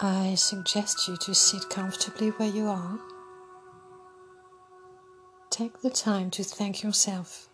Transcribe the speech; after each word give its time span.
I 0.00 0.36
suggest 0.36 1.08
you 1.08 1.16
to 1.16 1.34
sit 1.34 1.68
comfortably 1.70 2.28
where 2.28 2.48
you 2.48 2.68
are. 2.68 3.00
Take 5.50 5.82
the 5.82 5.90
time 5.90 6.30
to 6.30 6.44
thank 6.44 6.84
yourself 6.84 7.48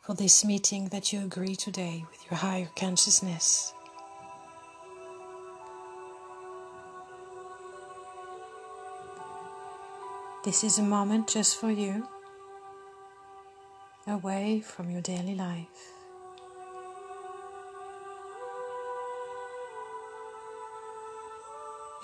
for 0.00 0.14
this 0.14 0.44
meeting 0.44 0.90
that 0.90 1.12
you 1.12 1.24
agree 1.24 1.56
today 1.56 2.04
with 2.08 2.30
your 2.30 2.38
higher 2.38 2.68
consciousness. 2.76 3.74
This 10.44 10.62
is 10.62 10.78
a 10.78 10.84
moment 10.84 11.26
just 11.28 11.58
for 11.58 11.72
you, 11.72 12.06
away 14.06 14.60
from 14.60 14.88
your 14.88 15.00
daily 15.00 15.34
life. 15.34 16.01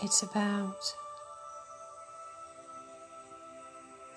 It's 0.00 0.22
about 0.22 0.94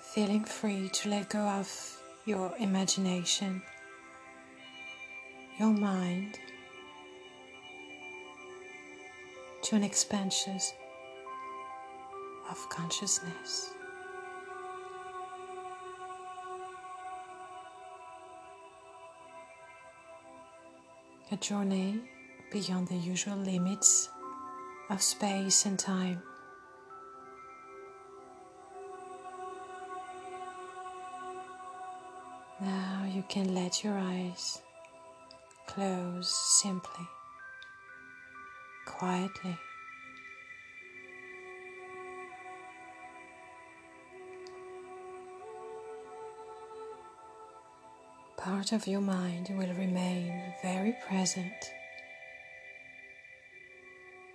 feeling 0.00 0.44
free 0.44 0.88
to 0.90 1.08
let 1.08 1.30
go 1.30 1.40
of 1.40 2.00
your 2.24 2.54
imagination, 2.60 3.60
your 5.58 5.72
mind, 5.72 6.38
to 9.64 9.74
an 9.74 9.82
expansion 9.82 10.60
of 12.48 12.68
consciousness. 12.68 13.72
A 21.32 21.36
journey 21.38 22.02
beyond 22.52 22.86
the 22.86 22.94
usual 22.94 23.36
limits 23.36 24.08
of 24.92 25.00
space 25.00 25.64
and 25.64 25.78
time. 25.78 26.20
Now 32.60 33.06
you 33.10 33.24
can 33.26 33.54
let 33.54 33.82
your 33.82 33.96
eyes 33.96 34.60
close 35.66 36.28
simply, 36.28 37.08
quietly. 38.84 39.56
Part 48.36 48.72
of 48.72 48.86
your 48.86 49.00
mind 49.00 49.48
will 49.56 49.72
remain 49.72 50.52
very 50.62 50.94
present 51.08 51.72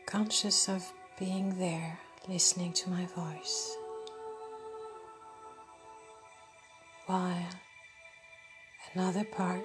conscious 0.08 0.70
of 0.70 0.94
being 1.20 1.60
there, 1.60 2.00
listening 2.30 2.72
to 2.72 2.90
my 2.90 3.06
voice, 3.08 3.76
while 7.08 7.50
another 8.96 9.26
part 9.26 9.62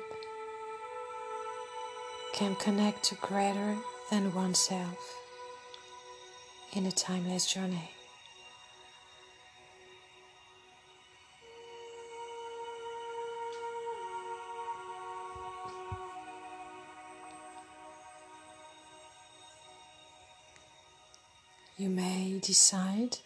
can 2.34 2.56
connect 2.56 3.04
to 3.04 3.14
greater 3.16 3.76
than 4.10 4.34
oneself 4.34 5.16
in 6.72 6.86
a 6.86 6.92
timeless 6.92 7.46
journey. 7.46 7.92
You 21.82 21.90
may 21.90 22.38
decide 22.40 23.16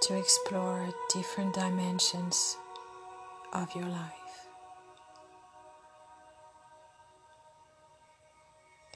to 0.00 0.18
explore 0.18 0.88
different 1.14 1.54
dimensions 1.54 2.56
of 3.52 3.72
your 3.76 3.84
life. 3.84 4.48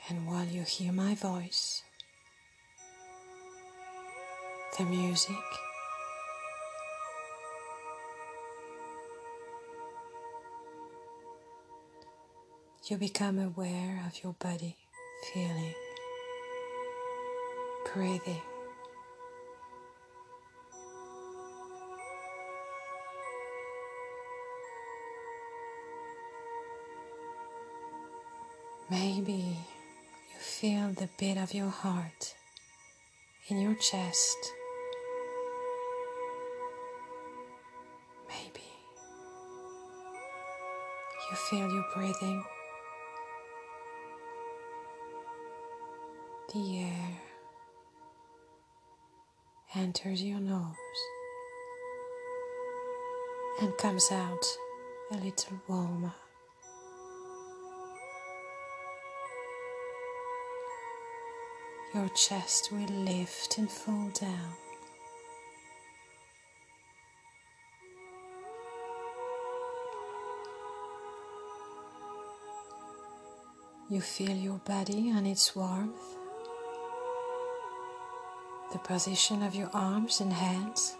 And 0.08 0.26
while 0.26 0.46
you 0.46 0.62
hear 0.62 0.90
my 0.90 1.14
voice, 1.14 1.84
the 4.76 4.84
music, 4.84 5.46
you 12.90 12.96
become 12.96 13.38
aware 13.38 14.02
of 14.04 14.24
your 14.24 14.32
body 14.32 14.74
feeling 15.32 15.74
breathing. 17.96 18.42
Maybe 28.90 29.32
you 29.32 30.38
feel 30.38 30.88
the 30.88 31.08
beat 31.18 31.38
of 31.38 31.54
your 31.54 31.70
heart 31.70 32.34
in 33.48 33.62
your 33.62 33.74
chest. 33.76 34.36
Maybe 38.28 38.68
you 41.30 41.36
feel 41.48 41.72
your 41.72 41.86
breathing 41.94 42.44
the 46.52 46.78
air 46.78 47.25
enters 49.74 50.22
your 50.22 50.40
nose 50.40 50.74
and 53.60 53.76
comes 53.78 54.10
out 54.12 54.44
a 55.12 55.16
little 55.16 55.60
warmer. 55.66 56.14
Your 61.94 62.08
chest 62.10 62.70
will 62.70 62.86
lift 63.04 63.58
and 63.58 63.70
fall 63.70 64.10
down. 64.20 64.52
You 73.88 74.00
feel 74.00 74.36
your 74.36 74.58
body 74.58 75.10
and 75.10 75.26
its 75.26 75.54
warmth 75.54 76.15
the 78.76 78.88
position 78.88 79.42
of 79.42 79.54
your 79.54 79.70
arms 79.72 80.20
and 80.20 80.34
hands, 80.34 80.96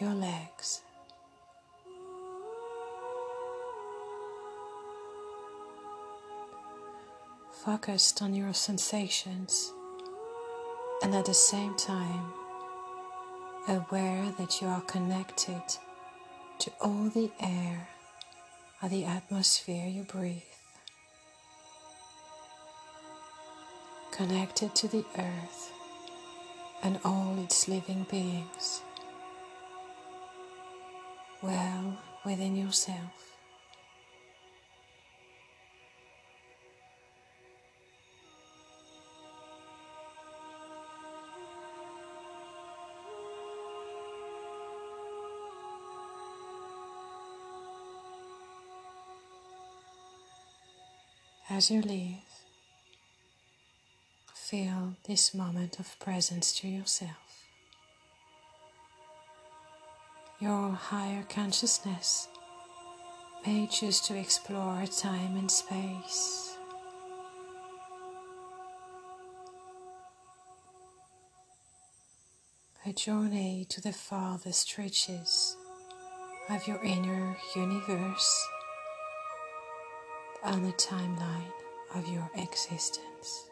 your 0.00 0.14
legs. 0.14 0.80
Focused 7.52 8.22
on 8.22 8.34
your 8.34 8.54
sensations 8.54 9.74
and 11.02 11.14
at 11.14 11.26
the 11.26 11.34
same 11.34 11.76
time 11.76 12.32
aware 13.68 14.32
that 14.38 14.62
you 14.62 14.68
are 14.68 14.80
connected 14.82 15.62
to 16.60 16.72
all 16.80 17.10
the 17.10 17.30
air 17.40 17.88
of 18.80 18.88
the 18.90 19.04
atmosphere 19.04 19.86
you 19.86 20.02
breathe. 20.04 20.49
Connected 24.20 24.74
to 24.74 24.86
the 24.86 25.02
earth 25.16 25.72
and 26.82 27.00
all 27.06 27.42
its 27.42 27.68
living 27.68 28.06
beings, 28.10 28.82
well 31.40 31.96
within 32.26 32.54
yourself. 32.54 32.98
As 51.48 51.70
you 51.70 51.80
leave, 51.80 52.29
feel 54.50 54.96
this 55.06 55.32
moment 55.32 55.78
of 55.78 55.96
presence 56.00 56.52
to 56.52 56.66
yourself. 56.66 57.44
Your 60.40 60.72
higher 60.72 61.24
consciousness 61.28 62.26
may 63.46 63.68
choose 63.68 64.00
to 64.00 64.18
explore 64.18 64.84
time 64.86 65.36
and 65.36 65.48
space. 65.48 66.56
A 72.84 72.92
journey 72.92 73.66
to 73.68 73.80
the 73.80 73.92
farthest 73.92 74.76
reaches 74.76 75.56
of 76.48 76.66
your 76.66 76.82
inner 76.82 77.36
universe 77.54 78.48
on 80.42 80.64
the 80.64 80.72
timeline 80.72 81.52
of 81.94 82.08
your 82.08 82.28
existence. 82.34 83.49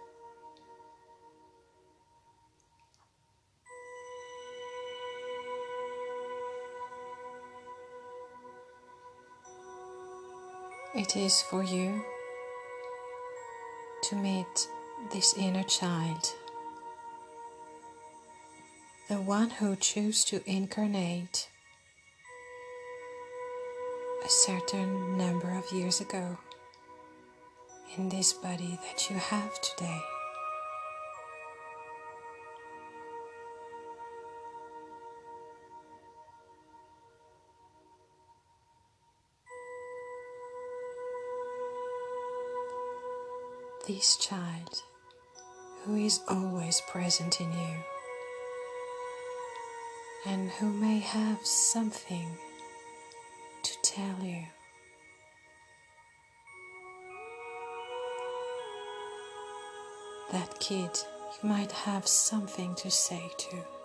It 10.95 11.17
is 11.17 11.43
for 11.43 11.63
you 11.63 12.03
to 14.05 14.17
meet 14.17 14.69
this 15.13 15.35
inner 15.35 15.63
child, 15.65 16.33
the 19.09 19.21
one 19.21 19.51
who 19.51 19.77
chose 19.77 20.25
to 20.25 20.41
incarnate 20.51 21.51
a 24.25 24.29
certain 24.31 25.19
number 25.19 25.51
of 25.51 25.71
years 25.73 26.01
ago 26.01 26.39
in 27.99 28.09
this 28.09 28.33
body 28.33 28.79
that 28.83 29.11
you 29.11 29.17
have 29.17 29.61
today. 29.61 30.01
This 43.89 44.17
child 44.19 44.83
who 45.83 45.97
is 45.97 46.21
always 46.29 46.83
present 46.91 47.41
in 47.41 47.51
you 47.51 47.77
and 50.27 50.51
who 50.51 50.71
may 50.71 50.99
have 50.99 51.39
something 51.47 52.37
to 53.63 53.73
tell 53.83 54.23
you. 54.23 54.43
That 60.33 60.61
kid 60.61 60.91
you 61.43 61.49
might 61.49 61.73
have 61.73 62.07
something 62.07 62.75
to 62.75 62.91
say 62.91 63.31
to. 63.39 63.78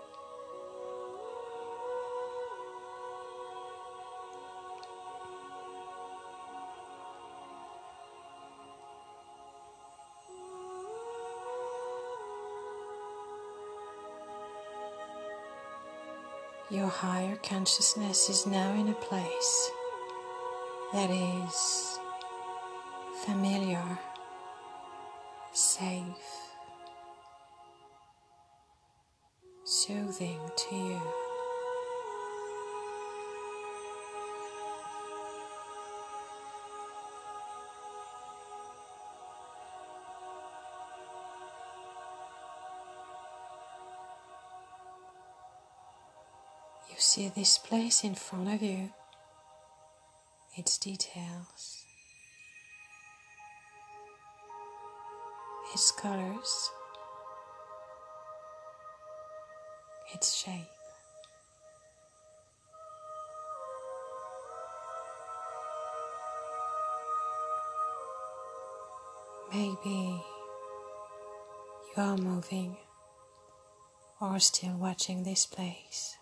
Your 16.73 16.87
higher 16.87 17.35
consciousness 17.35 18.31
is 18.31 18.47
now 18.47 18.73
in 18.73 18.89
a 18.89 18.95
place 18.95 19.71
that 20.91 21.11
is 21.11 21.99
familiar, 23.23 23.99
safe, 25.53 26.49
soothing 29.63 30.39
to 30.57 30.75
you. 30.75 31.22
See 47.03 47.27
this 47.35 47.57
place 47.57 48.05
in 48.05 48.15
front 48.15 48.47
of 48.47 48.61
you, 48.61 48.89
its 50.55 50.77
details, 50.77 51.83
its 55.73 55.91
colors, 55.91 56.69
its 60.13 60.33
shape. 60.33 60.53
Maybe 69.51 70.23
you 71.95 71.97
are 71.97 72.17
moving 72.17 72.77
or 74.21 74.39
still 74.39 74.77
watching 74.77 75.23
this 75.23 75.45
place. 75.45 76.15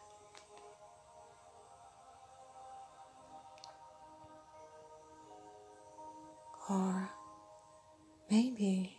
Or 6.71 7.09
maybe 8.29 8.95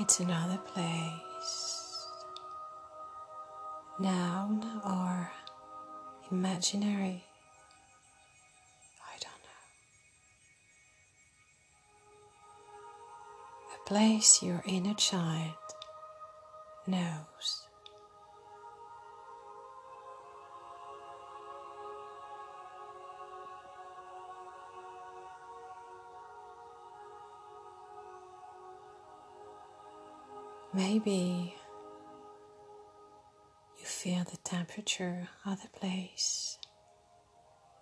it's 0.00 0.18
another 0.18 0.58
place, 0.58 2.08
noun 4.00 4.64
or 4.84 5.30
imaginary. 6.32 7.22
I 9.00 9.16
don't 9.20 9.42
know. 9.46 9.62
A 13.76 13.88
place 13.88 14.42
your 14.42 14.64
inner 14.66 14.94
child 14.94 15.54
knows. 16.88 17.69
Maybe 30.72 31.56
you 33.76 33.84
feel 33.84 34.22
the 34.22 34.36
temperature 34.36 35.28
of 35.44 35.60
the 35.62 35.68
place 35.68 36.58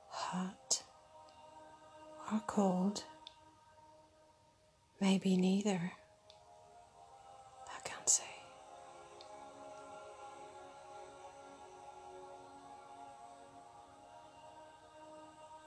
hot 0.08 0.82
or 2.32 2.40
cold. 2.46 3.04
Maybe 5.00 5.36
neither. 5.36 5.92
I 7.66 7.80
can't 7.84 8.08
say. 8.08 8.24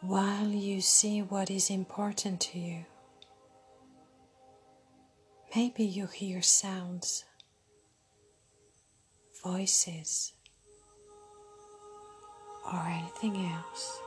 While 0.02 0.48
you 0.48 0.82
see 0.82 1.22
what 1.22 1.52
is 1.52 1.70
important 1.70 2.42
to 2.42 2.60
you, 2.60 2.86
Maybe 5.54 5.84
you 5.84 6.08
hear 6.08 6.42
sounds, 6.42 7.26
voices, 9.44 10.32
or 12.72 12.80
anything 12.80 13.36
else. 13.36 14.00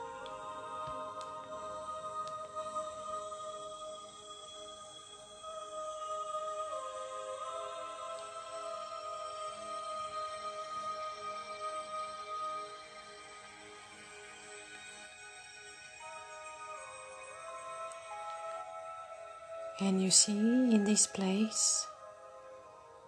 And 19.81 20.01
you 20.01 20.13
see 20.13 20.33
in 20.33 20.85
this 20.85 21.09
place? 21.09 21.85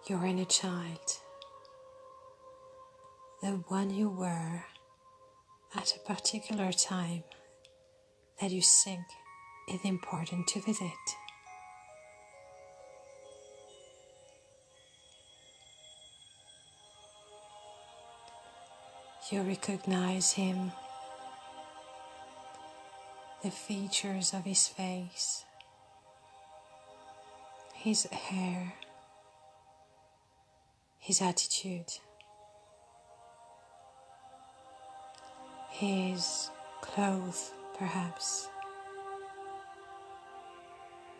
Your 0.09 0.25
inner 0.25 0.45
child, 0.45 0.99
the 3.41 3.51
one 3.67 3.89
you 3.89 4.09
were 4.09 4.65
at 5.75 5.95
a 5.95 5.99
particular 5.99 6.73
time 6.73 7.23
that 8.41 8.51
you 8.51 8.61
think 8.61 9.01
is 9.69 9.79
important 9.85 10.47
to 10.47 10.61
visit. 10.61 10.91
You 19.31 19.41
recognize 19.41 20.33
him, 20.33 20.71
the 23.43 23.51
features 23.51 24.33
of 24.33 24.43
his 24.43 24.67
face 24.67 25.43
his 27.87 28.03
hair, 28.07 28.73
his 30.99 31.21
attitude, 31.21 31.89
his 35.69 36.49
clothes, 36.81 37.53
perhaps, 37.77 38.49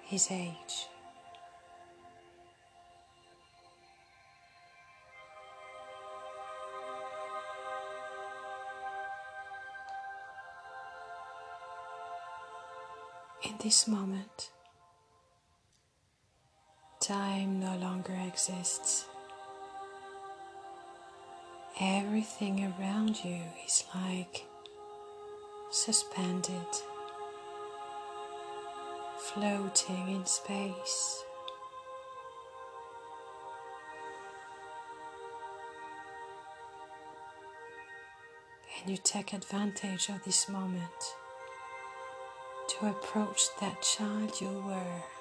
his 0.02 0.30
age. 0.30 0.90
In 13.46 13.54
this 13.64 13.88
moment, 13.88 14.50
time 17.08 17.62
no 17.62 17.74
longer 17.78 18.14
exists. 18.28 19.06
Everything 21.80 22.74
around 22.78 23.24
you 23.24 23.40
is 23.66 23.86
like 23.96 24.46
suspended, 25.72 26.52
floating 29.20 30.16
in 30.16 30.26
space. 30.26 31.24
And 38.82 38.92
you 38.92 38.98
take 39.02 39.32
advantage 39.32 40.10
of 40.10 40.26
this 40.26 40.50
moment 40.50 41.16
to 42.68 42.88
approach 42.88 43.44
that 43.62 43.82
child 43.82 44.42
you 44.42 44.62
were. 44.68 45.17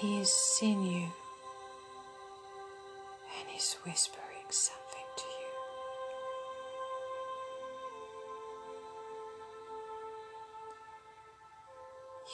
He 0.00 0.18
is 0.18 0.32
seeing 0.32 0.82
you 0.82 1.12
and 3.38 3.48
he's 3.48 3.76
whispering 3.84 4.48
something 4.48 5.04
to 5.18 5.24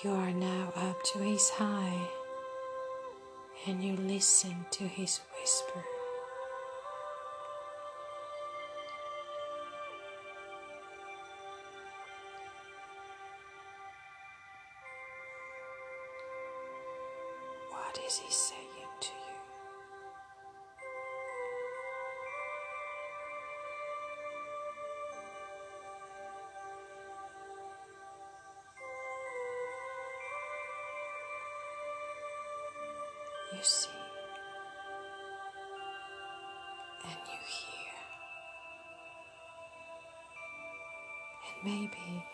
you. 0.04 0.10
You 0.12 0.16
are 0.16 0.30
now 0.30 0.72
up 0.76 1.02
to 1.14 1.18
his 1.18 1.50
high 1.50 2.08
and 3.66 3.82
you 3.82 3.96
listen 3.96 4.66
to 4.70 4.84
his 4.84 5.18
whisper. 5.40 5.95
You 33.56 33.62
see 33.62 33.88
and 37.04 37.20
you 37.24 37.40
hear, 37.48 37.94
and 41.46 41.64
maybe 41.64 42.24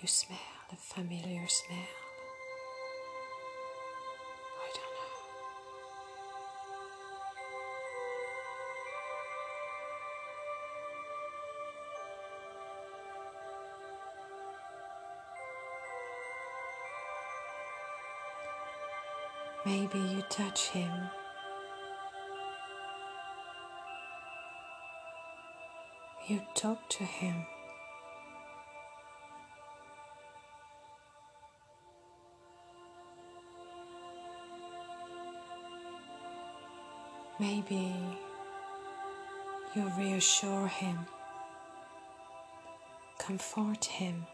you 0.00 0.06
smell 0.06 0.38
a 0.72 0.76
familiar 0.76 1.48
smell. 1.48 2.07
Maybe 19.68 19.98
you 19.98 20.22
touch 20.30 20.68
him. 20.70 20.90
You 26.26 26.40
talk 26.54 26.88
to 26.88 27.04
him. 27.04 27.34
Maybe 37.38 37.94
you 39.76 39.92
reassure 39.98 40.68
him, 40.68 40.98
comfort 43.18 43.84
him, 43.84 44.26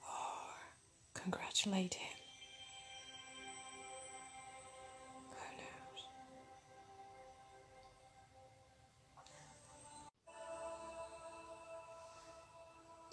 or 0.00 0.54
congratulate 1.12 1.94
him. 1.94 2.19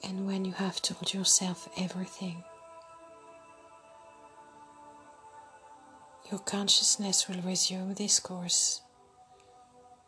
And 0.04 0.26
when 0.28 0.46
you 0.46 0.54
have 0.54 0.82
told 0.82 1.14
yourself 1.14 1.68
everything, 1.78 2.44
your 6.30 6.40
consciousness 6.40 7.28
will 7.28 7.42
resume 7.42 7.94
this 7.94 8.20
course 8.20 8.82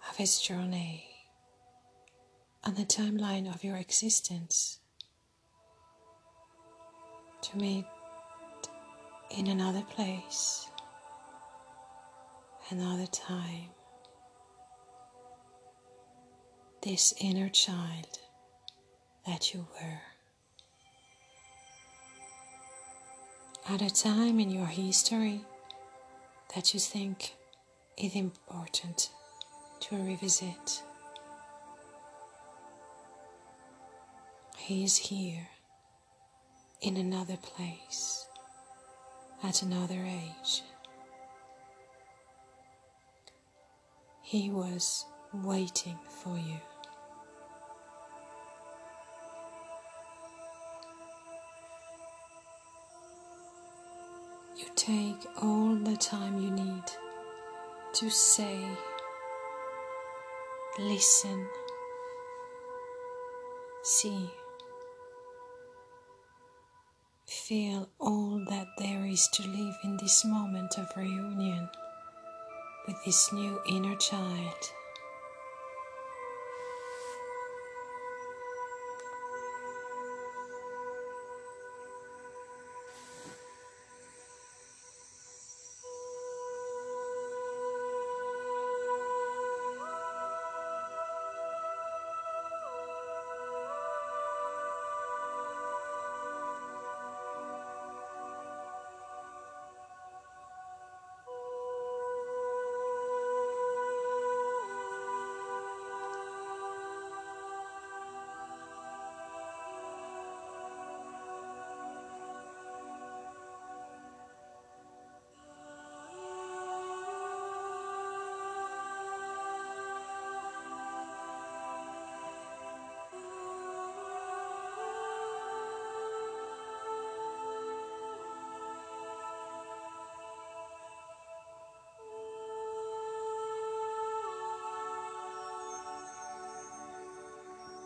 of 0.10 0.20
its 0.20 0.42
journey. 0.42 1.06
On 2.66 2.76
the 2.76 2.84
timeline 2.84 3.54
of 3.54 3.64
your 3.64 3.78
existence 3.78 4.80
to 7.42 7.58
meet 7.58 7.86
in 9.32 9.48
another 9.48 9.82
place, 9.82 10.70
another 12.70 13.08
time, 13.08 13.70
this 16.84 17.14
inner 17.20 17.50
child 17.50 18.20
that 19.30 19.54
you 19.54 19.68
were. 19.80 20.02
At 23.72 23.84
a 23.84 23.94
time 23.94 24.40
in 24.40 24.50
your 24.50 24.66
history 24.66 25.42
that 26.56 26.74
you 26.74 26.80
think 26.80 27.36
is 27.96 28.16
important 28.16 29.12
to 29.82 29.96
revisit. 29.98 30.82
He 34.58 34.84
is 34.84 34.98
here 34.98 35.48
in 36.82 36.98
another 36.98 37.38
place 37.38 38.26
at 39.44 39.62
another 39.62 40.04
age. 40.08 40.64
He 44.24 44.50
was 44.50 45.06
waiting 45.32 46.00
for 46.10 46.36
you. 46.36 46.69
Take 54.90 55.28
all 55.44 55.76
the 55.76 55.96
time 55.98 56.42
you 56.42 56.50
need 56.50 56.84
to 57.94 58.10
say, 58.10 58.58
listen, 60.80 61.48
see, 63.84 64.32
feel 67.28 67.88
all 68.00 68.44
that 68.50 68.66
there 68.80 69.06
is 69.06 69.28
to 69.28 69.48
live 69.48 69.76
in 69.84 69.96
this 69.98 70.26
moment 70.26 70.76
of 70.80 70.88
reunion 70.98 71.70
with 72.88 72.98
this 73.06 73.32
new 73.32 73.60
inner 73.70 73.96
child. 73.98 74.72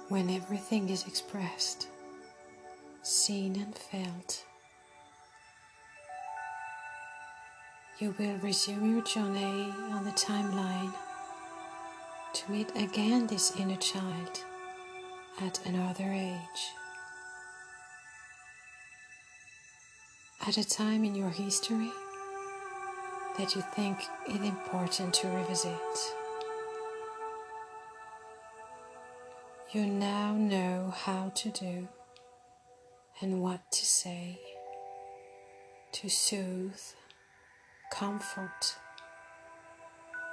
When 0.09 0.29
everything 0.29 0.89
is 0.89 1.07
expressed, 1.07 1.87
seen, 3.01 3.55
and 3.55 3.75
felt, 3.75 4.45
you 7.99 8.13
will 8.19 8.37
resume 8.37 8.91
your 8.91 9.03
journey 9.03 9.71
on 9.91 10.03
the 10.03 10.11
timeline 10.11 10.93
to 12.33 12.51
meet 12.51 12.69
again 12.75 13.27
this 13.27 13.55
inner 13.57 13.77
child 13.77 14.43
at 15.41 15.65
another 15.65 16.11
age. 16.11 16.73
At 20.45 20.57
a 20.57 20.67
time 20.67 21.05
in 21.05 21.15
your 21.15 21.29
history 21.29 21.91
that 23.37 23.55
you 23.55 23.61
think 23.73 23.97
it 24.27 24.43
important 24.43 25.13
to 25.13 25.27
revisit. 25.27 26.13
You 29.73 29.87
now 29.87 30.35
know 30.35 30.93
how 30.95 31.31
to 31.33 31.49
do 31.49 31.87
and 33.19 33.41
what 33.41 33.71
to 33.71 33.83
say 33.83 34.39
to 35.93 36.09
soothe, 36.09 36.79
comfort, 37.91 38.75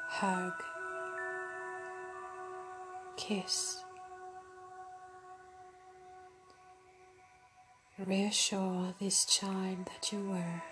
hug, 0.08 0.52
kiss. 3.16 3.82
Reassure 7.98 8.92
this 9.00 9.24
child 9.24 9.86
that 9.86 10.12
you 10.12 10.20
were. 10.28 10.62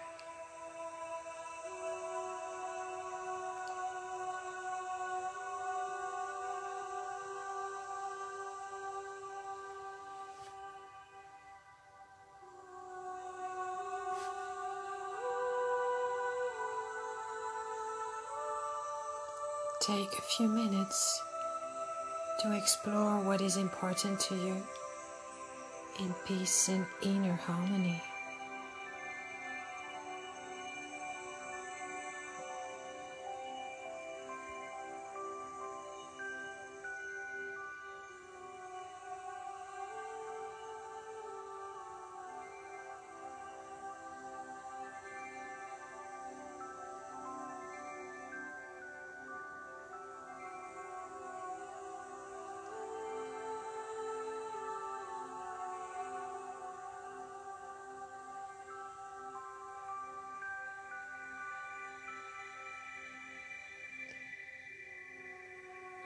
Take 19.89 20.19
a 20.19 20.21
few 20.21 20.49
minutes 20.49 21.23
to 22.43 22.55
explore 22.55 23.21
what 23.21 23.41
is 23.41 23.57
important 23.57 24.21
to 24.21 24.35
you 24.35 24.63
in 25.99 26.15
peace 26.27 26.69
and 26.69 26.85
inner 27.01 27.33
harmony. 27.33 28.03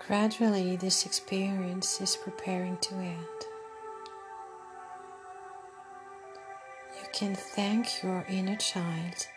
Gradually, 0.09 0.75
this 0.75 1.07
experience 1.07 2.01
is 2.01 2.17
preparing 2.17 2.77
to 2.79 2.95
end. 2.95 3.17
You 6.99 7.07
can 7.13 7.37
thank 7.37 8.03
your 8.03 8.27
inner 8.29 8.57
child 8.57 9.29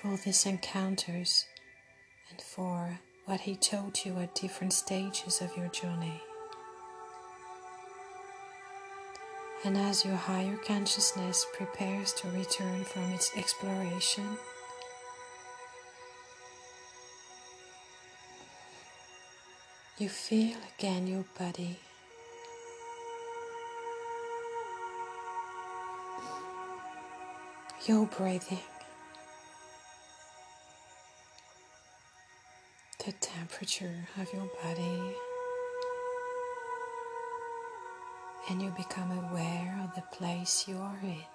for 0.00 0.16
these 0.16 0.46
encounters 0.46 1.46
and 2.30 2.40
for 2.40 3.00
what 3.24 3.40
he 3.40 3.56
taught 3.56 4.06
you 4.06 4.16
at 4.18 4.36
different 4.36 4.72
stages 4.72 5.40
of 5.40 5.56
your 5.56 5.68
journey. 5.68 6.22
And 9.64 9.76
as 9.76 10.04
your 10.04 10.14
higher 10.14 10.56
consciousness 10.56 11.46
prepares 11.52 12.12
to 12.14 12.28
return 12.28 12.84
from 12.84 13.10
its 13.12 13.36
exploration, 13.36 14.38
You 19.96 20.08
feel 20.08 20.56
again 20.76 21.06
your 21.06 21.24
body. 21.38 21.78
Your 27.86 28.06
breathing, 28.06 28.58
the 33.06 33.12
temperature 33.12 34.08
of 34.20 34.32
your 34.32 34.48
body, 34.64 35.14
and 38.50 38.60
you 38.60 38.70
become 38.76 39.12
aware 39.12 39.80
of 39.84 39.94
the 39.94 40.02
place 40.16 40.66
you 40.66 40.76
are 40.78 40.98
in. 41.04 41.33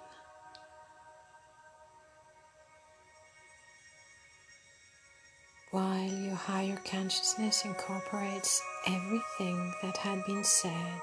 Higher 6.50 6.80
consciousness 6.84 7.64
incorporates 7.64 8.60
everything 8.88 9.72
that 9.82 9.96
had 9.96 10.24
been 10.26 10.42
said, 10.42 11.00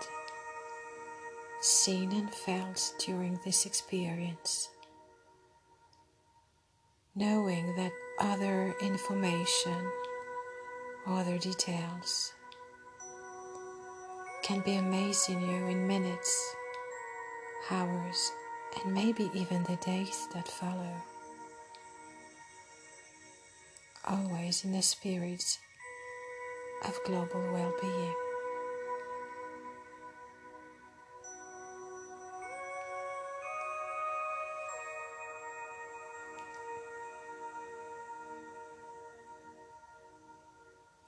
seen, 1.62 2.12
and 2.12 2.33
felt 2.33 2.93
during 2.99 3.39
this 3.45 3.65
experience, 3.65 4.67
knowing 7.15 7.73
that 7.77 7.93
other 8.19 8.75
information, 8.81 9.89
other 11.07 11.38
details 11.38 12.33
can 14.43 14.60
be 14.65 14.75
amazing 14.75 15.39
you 15.39 15.65
in 15.67 15.88
minutes, 15.88 16.55
hours, 17.71 18.33
and 18.83 18.93
maybe 18.93 19.31
even 19.33 19.63
the 19.63 19.77
days 19.77 20.27
that 20.33 20.45
follow 20.45 20.93
always 24.09 24.63
in 24.63 24.71
the 24.71 24.81
spirit 24.81 25.59
of 26.85 26.97
global 27.05 27.41
well 27.51 27.73
being. 27.81 28.13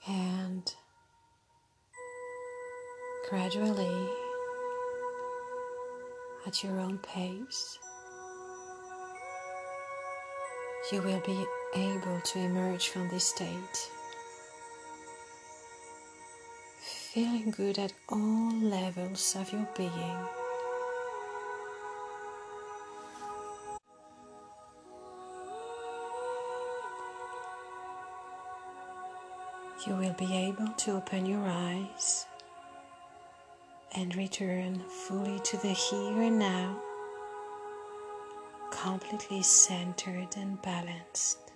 And 0.08 0.74
gradually, 3.30 4.10
at 6.48 6.64
your 6.64 6.80
own 6.80 6.98
pace, 6.98 7.78
you 10.92 11.02
will 11.02 11.22
be 11.26 11.46
able 11.76 12.20
to 12.22 12.40
emerge 12.40 12.90
from 12.90 13.10
this 13.10 13.26
state. 13.26 13.90
Feeling 17.14 17.52
good 17.52 17.80
at 17.80 17.94
all 18.10 18.52
levels 18.62 19.36
of 19.38 19.52
your 19.52 19.68
being. 19.76 20.18
You 29.88 29.96
will 29.96 30.14
be 30.14 30.36
able 30.36 30.68
to 30.68 30.92
open 30.98 31.26
your 31.26 31.48
eyes 31.48 32.26
and 33.96 34.16
return 34.16 34.84
fully 35.08 35.40
to 35.40 35.58
the 35.58 35.70
here 35.70 36.22
and 36.22 36.38
now 36.38 36.80
completely 38.72 39.42
centered 39.42 40.36
and 40.38 40.62
balanced. 40.62 41.49